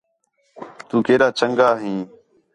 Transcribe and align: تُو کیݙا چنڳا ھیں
تُو 0.87 0.95
کیݙا 1.05 1.27
چنڳا 1.37 1.69
ھیں 1.81 2.01